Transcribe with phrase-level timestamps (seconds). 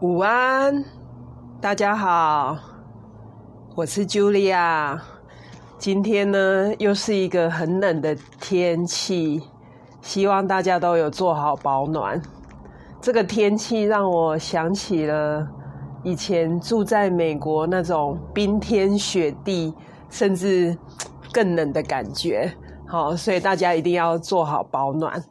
[0.00, 0.84] 午安，
[1.60, 2.58] 大家好，
[3.76, 4.98] 我是 Julia。
[5.78, 9.40] 今天呢，又是一个很冷的天气，
[10.02, 12.20] 希望大家都有做好保暖。
[13.00, 15.46] 这个天气让我想起了
[16.02, 19.72] 以前住在美国那种冰天雪地，
[20.10, 20.76] 甚至
[21.32, 22.52] 更冷的感觉。
[22.84, 25.22] 好，所以大家一定要做好保暖。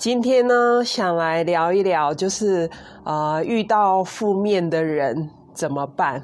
[0.00, 2.70] 今天呢，想来聊一聊，就是
[3.04, 6.22] 呃，遇到负面的人怎么办？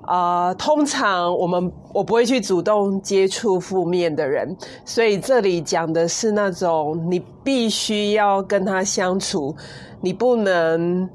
[0.00, 4.56] 啊，通常我们我不会去主动接触负面的人，
[4.86, 9.54] 所以这里讲的是那种你必须要跟他相处，
[10.00, 11.06] 你不能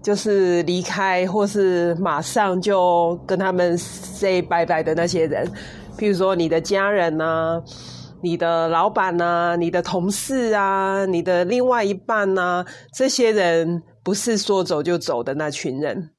[0.00, 5.44] 就是离开或是马上就跟他们 say 拜拜的那些人，
[5.98, 7.60] 譬如说你的家人呐。
[8.20, 16.10] 你的老板呐，你的同事啊，你的另外一半呐，这些人不是说走就走的那群人。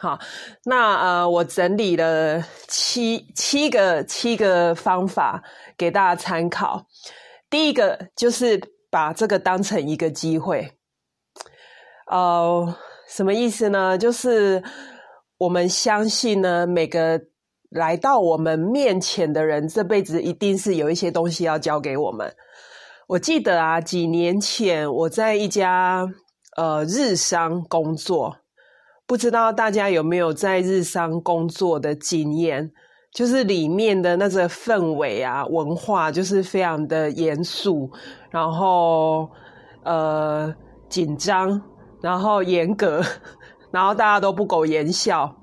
[0.00, 0.18] 好，
[0.64, 5.42] 那呃，我整理了七七个七个方法
[5.76, 6.86] 给大家参考。
[7.50, 10.72] 第一个就是把这个当成一个机会。
[12.10, 12.76] 呃，
[13.08, 13.96] 什么意思呢？
[13.98, 14.62] 就是
[15.38, 17.20] 我们相信呢，每个。
[17.68, 22.34] 来到我们面前的人，这辈子一定是有一些东西要教给我们。
[23.08, 26.06] 我记得啊，几年前我在一家
[26.56, 28.36] 呃日商工作，
[29.06, 32.70] 不知道大家有没有在日商工作的经验？
[33.12, 37.90] 就是里面的那个氛围啊，文化就是非常的严肃，
[38.30, 39.30] 然后
[39.82, 40.54] 呃
[40.90, 41.60] 紧张，
[42.02, 43.02] 然后严格，
[43.72, 45.34] 然后大家都不苟言笑。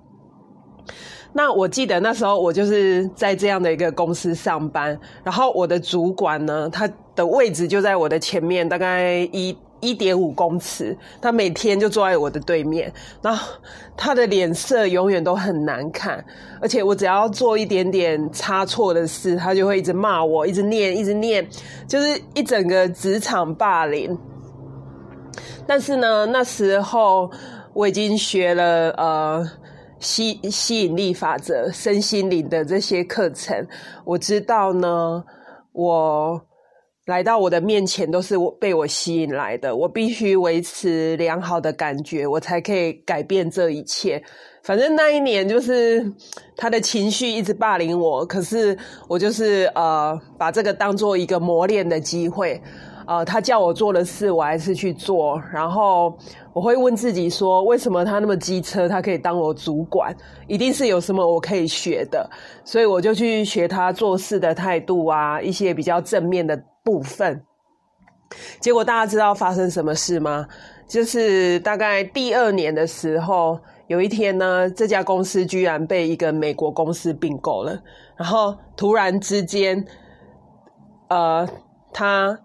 [1.38, 12.90] 那我记得那时候我就是在这样的一个公司上班，然后我的主管呢，他的位置就在我的前面，大概一一点五公尺，他每天就坐在我的对面，
[13.22, 13.52] 然后
[13.98, 16.24] 他的脸色永远都很难看，
[16.62, 21.46] 而且我只要做一点点差错的事，他就会一直骂我，一直念，一直念，
[21.86, 24.18] 就是一整个职场霸凌。
[25.68, 27.30] 但是呢，那时候
[27.74, 29.46] 我已经学了呃。
[30.00, 33.68] 吸吸引力法则、身心灵的这些课程，
[34.06, 35.24] 我知道呢。
[35.78, 36.42] 我
[37.06, 39.76] 来到我的面前都是我被我吸引来的。
[39.76, 44.24] 我必须维持良好的感觉，我才可以改变这一切。
[44.64, 46.10] 反正那一年就是
[46.56, 48.78] 他的情绪一直霸凌我，可是
[49.10, 52.62] 我就是呃把这个当做一个磨练的机会。
[53.08, 55.40] 呃，他叫我做的事，我还是去做。
[55.54, 56.18] 然后
[56.54, 60.16] 我会问自己说，为什么他那么机车，他可以当我主管？
[60.48, 62.28] 一定是有什么我可以学的。
[62.64, 67.44] 所以我就去学他做事的态度啊，一些比较正面的部分。
[68.60, 70.48] 结果大家知道发生什么事吗？
[70.88, 77.80] 就是大概第二年的时候，有一天呢，这家公司居然被一个美国公司并购了。
[78.18, 79.86] 然后突然之间，
[81.10, 81.48] 呃，
[81.94, 82.40] 他。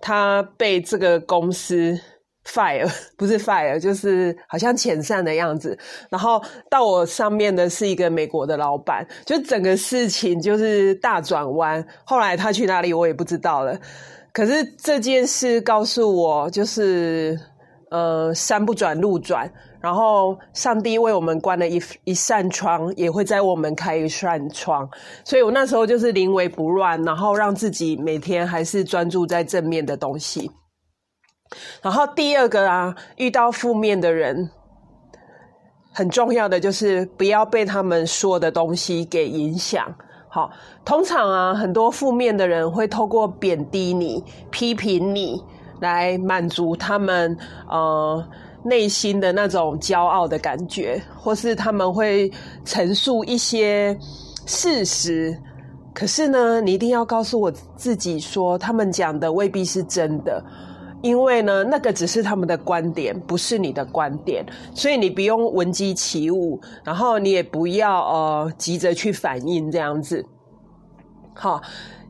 [0.00, 1.98] 他被这个公司
[2.44, 5.78] fire， 不是 fire，就是好像遣散的样子。
[6.08, 11.84] 然后到我上面的是一个美国的老板，就整个事情就是大转弯。
[12.04, 13.78] 后来他去哪里，我也不知道了。
[14.32, 17.38] 可是这件事告诉我，就是
[17.90, 19.50] 呃，山不转路转。
[19.80, 24.90] 然后，上帝为我们关了一一扇窗，也会在我们开一扇窗。
[25.24, 30.50] 所以我那时候就是临危不乱，然后让自己每天还是专注在正面的东西。
[31.80, 34.50] 然后第二个啊，遇到负面的人，
[35.92, 39.94] 很重要的就是不要被他们说的东西给影响。
[40.28, 40.50] 好，
[40.84, 45.40] 通常啊，很多负面的人会透过贬低你、批评你
[45.80, 47.38] 来满足他们
[47.68, 48.28] 呃。
[48.64, 52.30] 内心的那种骄傲的感觉，或是他们会
[52.64, 53.96] 陈述一些
[54.46, 55.36] 事实，
[55.94, 60.44] 可是呢，你一定要告诉我自己说，他们讲的未必是真的，
[61.02, 64.44] 因为呢，那个只是他们的观点，不是你的观点，
[64.74, 70.24] 所以你不用闻鸡起舞，然后你也不要呃急着去反应这样子。
[71.32, 71.60] 好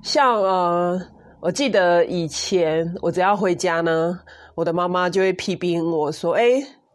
[0.02, 1.00] 像呃，
[1.40, 4.18] 我记得以前我只要回家呢。
[4.58, 6.42] 我的妈妈就会批评我说：“哎，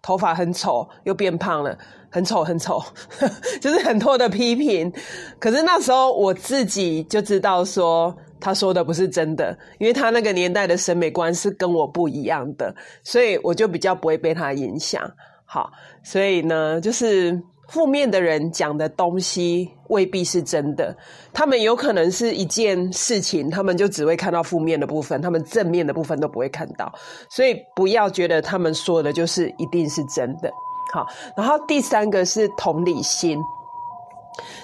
[0.02, 1.78] 头发很丑，又变胖了，
[2.10, 2.84] 很丑很丑，
[3.62, 4.92] 就是很多的批评。”
[5.40, 15.02] 可是那时候我自己就知道说，他说的不是真的，因为他那个年代的审美观是跟我不一样的，所以我就比较不会被他影响。
[15.46, 15.72] 好，
[16.04, 20.96] 所以呢，就是负面的人讲的东西未必是真的，
[21.34, 26.94] 他们有可能是一件事情，他们就只会看到负面的部分，他们正面的部分都不会看到，
[27.30, 30.52] 所以不要觉得他们说的就是一定是真的。
[30.94, 31.08] 好，
[31.38, 33.40] 然后第三个是同理心，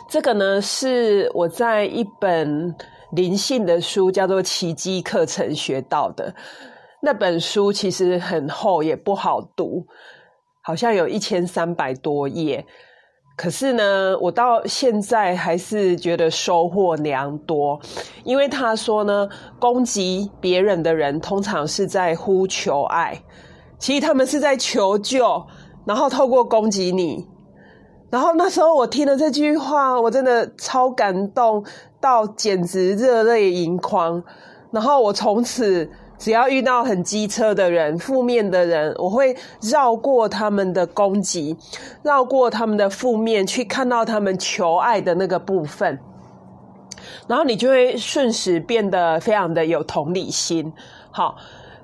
[0.09, 2.75] 这个呢是我在一本
[3.11, 6.35] 灵性的书叫做《奇迹课程》学到的，
[7.01, 9.87] 那本书其实很厚，也不好读，
[10.61, 12.63] 好像有一千三百多页。
[13.41, 17.79] 可是呢，我到现在还是觉得收获良多，
[18.25, 23.17] 因为他说呢，攻击别人的人通常是在呼求爱，
[23.77, 25.41] 其实他们是在求救，
[25.85, 27.25] 然后透过攻击你。
[28.09, 31.63] 然后那时候我听了这句话，我真的超感动
[32.01, 34.21] 到简直热泪盈眶。
[34.69, 35.89] 然后我从此。
[36.19, 41.55] 只要遇到很机车的人、负面的人，我会绕过他们的攻击，
[42.03, 45.97] 绕过他们的负面，去看到他们求爱的那个部分，
[47.25, 50.71] 然后你就会瞬时变得非常的有同理心。
[51.09, 51.37] 好，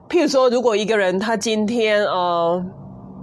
[0.10, 2.66] 譬如说，如果一个人他今天呃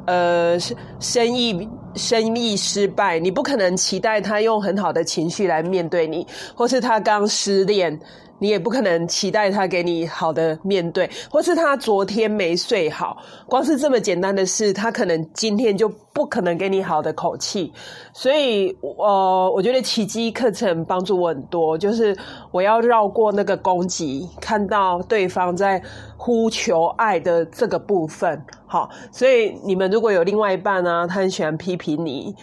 [0.06, 0.58] 呃
[0.98, 6.26] 生意生意失败，你不可能期待他用很好的情绪来面对你，
[6.56, 8.00] 或是他刚失恋。
[8.42, 13.16] 你也不可能期待他给你好的面对，或是他昨天没睡好，
[13.46, 17.72] 光是这么简单的事，他可能今天就不可能给你好的口气。
[18.12, 22.16] 所以，呃，我觉得奇迹课程帮助我很多，就是
[22.50, 25.80] 我要绕过那个攻击，看到对方在
[26.16, 28.44] 呼求爱的这个部分。
[28.66, 32.34] 好，所以你们如果有另外一半呢，他很喜欢批评你。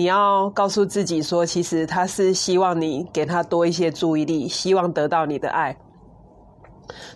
[0.00, 5.76] 你要告诉自己说，其实他是希望你给他多一些注意力，希望得到你的爱。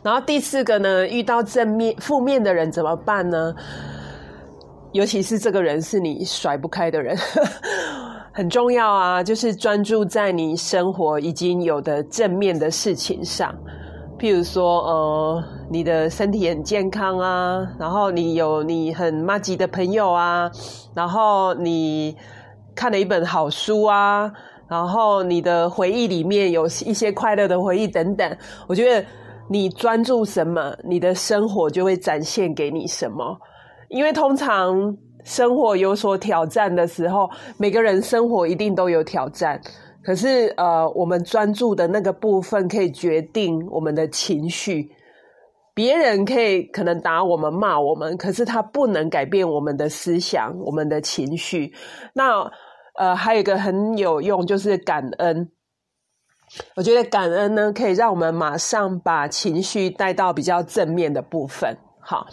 [0.03, 3.55] 然后第四个呢，遇到正面、负面的人怎么办呢？
[4.93, 7.17] 尤其是这个人是你甩不开的人，
[8.35, 9.23] 很重要啊！
[9.23, 13.51] 就是专注在你生活已经有的正面的事情上，
[14.19, 20.51] 譬如说，呃，你的身体很健康啊，然后你有你很妈吉的朋友啊，
[20.95, 22.15] 然后你。
[22.75, 24.31] 看了一本好书啊，
[24.69, 28.37] 然后你的回忆里面有一些快乐的回忆等等。
[28.67, 29.06] 我觉得
[29.49, 33.37] 你专注什么，你的生活就会展现给你什么。
[33.88, 34.75] 因为通常
[35.23, 37.29] 生活有所挑战的时候，
[37.59, 39.61] 每个人生活一定都有挑战。
[40.03, 44.91] 可是呃，我们专注的那个部分可以决定我们的情绪。
[45.75, 51.75] 别人可以可能打我们、骂我们，可是他不能改变我们的思想、我们的情绪。
[52.15, 52.49] 那
[52.97, 55.50] 呃，还有一个很有用，就是感恩。
[56.76, 61.77] 我觉得感恩呢，可以让我们马上把情绪带到比较正面的部分。
[61.99, 62.29] 好，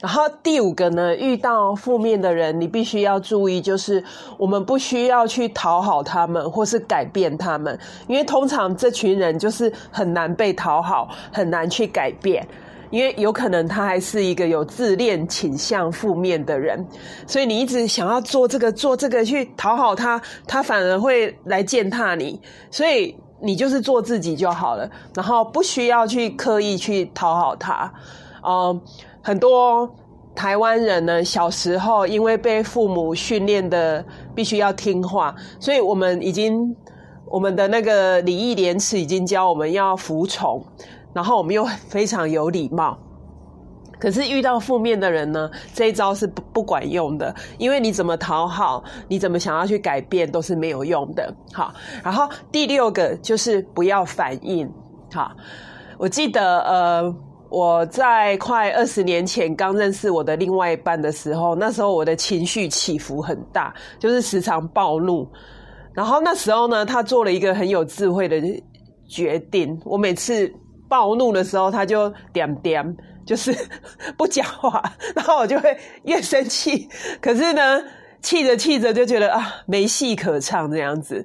[0.00, 4.02] 然后第五个呢，遇到负面的人，你必须要注意，就是
[4.38, 7.78] 我们不需要去讨好他们，或是改变他们，
[8.08, 12.44] 因为通常这群人就是很难被讨好，很难去改变。
[12.90, 16.84] 因为有可能他还是一个有自恋倾向、负面的人，
[17.26, 22.40] 所以你一直想要做这个、做这个去讨好他，他反而会来践踏你。
[22.70, 27.92] 所以你就是做自己就好了，然后不需要去刻意去讨好他。
[28.46, 28.80] 嗯，
[29.22, 29.88] 很多
[30.34, 34.04] 台湾人呢，小时候因为被父母训练的
[34.34, 36.74] 必须要听话，所以我们已经
[37.26, 40.60] 我们的那个礼义廉耻已经教我们要服从。
[41.12, 42.96] 然后我们又非常有礼貌，
[43.98, 51.34] 可是遇到负面的人呢，这一招是不不管用的，因为你怎么讨好，你怎么想要去改变，都是没有用的。
[51.52, 51.74] 好，
[52.04, 54.72] 然后第六个就是不要反应。
[55.12, 55.32] 好，
[55.98, 57.16] 我记得呃，
[57.50, 65.28] 我在快二十年前刚认识我的另外一半的时候，那时候我的情绪起伏很大，就是时常暴怒。
[65.92, 68.40] 然后那时候呢，他做了一个很有智慧的
[69.08, 70.48] 决定，我每次。
[70.90, 72.84] 暴怒的时候，他就点点，
[73.24, 73.56] 就是
[74.18, 74.82] 不讲话，
[75.14, 76.88] 然后我就会越生气。
[77.20, 77.80] 可是呢，
[78.20, 81.24] 气着气着就觉得啊，没戏可唱这样子。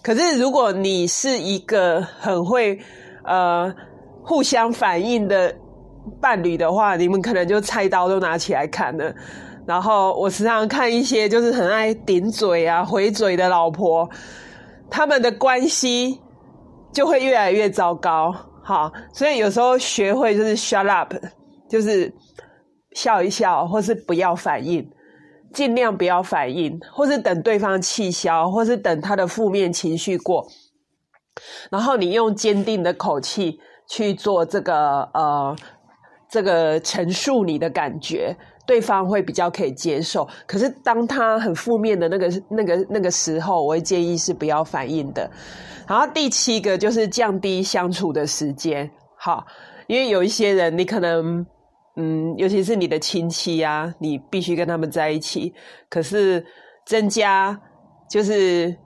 [0.00, 2.78] 可是如果你是一个很会
[3.24, 3.74] 呃
[4.22, 5.54] 互相反应的
[6.20, 9.12] 伴侣的话，你们可能就菜刀都拿起来看了。
[9.66, 14.08] 然后我时常看一些就是很爱顶嘴啊、回嘴的老婆，
[14.88, 16.18] 他们的关系
[16.92, 18.34] 就会越来越糟糕。
[18.70, 21.12] 好，所以有时候学会就是 shut up，
[21.68, 22.14] 就是
[22.92, 24.88] 笑一笑，或是不要反应，
[25.52, 30.46] 尽量不要反应，或是等对方气消，或是等他的负面情绪过，
[31.68, 33.58] 然后你用坚定的口气
[33.88, 35.56] 去做这个呃
[36.28, 38.36] 这个陈述你的感觉。
[38.70, 40.28] 对方会比较可以接受。
[40.46, 45.28] 可是当他很负面的那个、那个、那个时候，我会建议是不要反应的。
[45.88, 49.44] 然后第七个就是降低相处的时间，好，
[49.88, 51.44] 因为有一些人你可能，
[51.96, 55.52] 嗯，尤其是你的亲戚啊，你必须跟他们在一起，
[55.88, 56.46] 可是
[56.86, 57.60] 增加
[58.08, 58.76] 就是。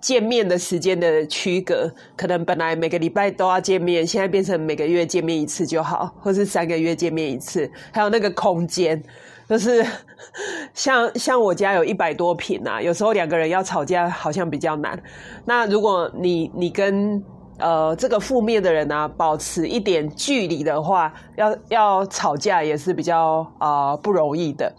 [0.00, 7.70] 见面的时间的区隔，可能本来每个礼拜都要见面，现在变成每个月见面一次就好，或是三个月见面一次。
[7.92, 9.02] 还有那个空间，
[9.48, 9.84] 就是
[10.72, 15.00] 像像我家有一百多平啊，有时候两个人要吵架好像比较难。
[15.44, 17.22] 那如果你你跟
[17.58, 24.72] 呃这个负面的人呢保持一点距离的话，要要吵架也是比较啊不容易的。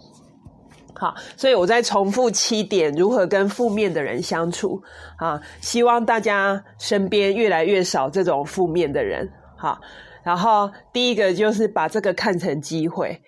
[1.00, 4.82] 好，所以我再重复七点如何跟负面的人相处
[5.16, 5.40] 啊！
[5.62, 9.26] 希望大家身边越来越少这种负面的人。
[9.56, 9.80] 好，
[10.22, 13.18] 然后第一个就是把这个看成机会，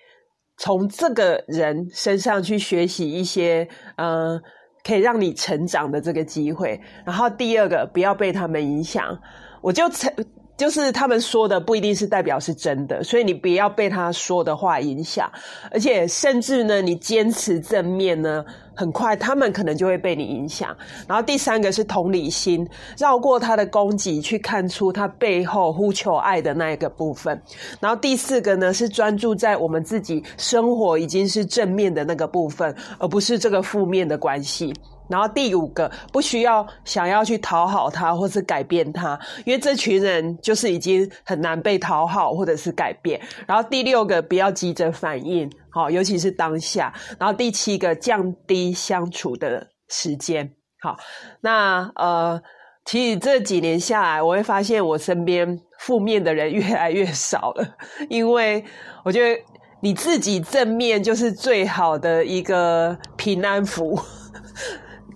[0.57, 4.39] 从这个人身上去学习一些嗯
[4.83, 6.79] 可以让你成长的这个机会。
[7.03, 9.19] 然后第二个，不要被他们影响。
[9.63, 10.13] 我就成。
[10.55, 15.29] 就是他们说的不一定是代表是真的，所以你不要被他说的话影响，
[15.71, 18.45] 而且甚至呢，你坚持正面呢，
[18.75, 20.75] 很快他们可能就会被你影响。
[21.07, 22.67] 然后第三个是同理心，
[22.97, 27.41] 绕过他的攻击，去看出他背后呼求爱的那一个部分。
[27.79, 34.71] 然后第四个呢是专注在我们自己生活已经是正面的那个部分，而不是这个负面的关系。
[35.13, 43.21] 然后第五个，不需要想要去讨好他或是改变他，因为这群人就是已经很难被讨好或者是改变。
[43.45, 46.91] 然后第六个，不要急着反应，好，尤其是当下。
[47.19, 50.51] 然后第七个，降低相处的时间。
[50.81, 50.97] 好，
[51.41, 52.41] 那呃，
[52.83, 57.75] 其实这几年下来，我会发现我身边负面的人越来越少了，
[58.09, 58.65] 因为
[59.05, 59.39] 我觉得
[59.79, 64.01] 你自己正面就是最好的一个平安符。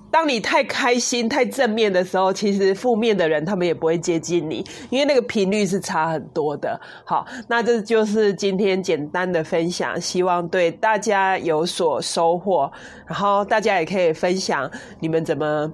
[0.10, 6.80] 当你太开心、太正面的时候，其实负面的人他们也不会接近你，因为那个频率是差很多的。
[7.04, 12.72] 好，那这就是今天简单的分享，希望对大家有所收获。
[13.06, 15.72] 然后大家也可以分享你们怎么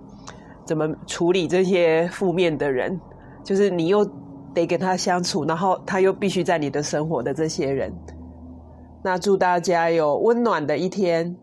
[0.66, 3.00] 怎么处理这些负面的人，
[3.44, 4.04] 就是你又
[4.54, 7.94] 得跟他相处，然后他又必须在你的生活的这些人。
[9.04, 11.38] 那祝大家有温暖的一天。